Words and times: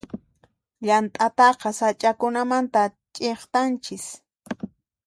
Llant'ataqa 0.85 1.69
sach'akunamanta 1.79 2.81
ch'iktanchis. 3.15 4.05